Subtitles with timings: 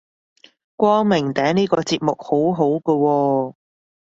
[0.77, 3.53] 光明頂呢個節目好好個喎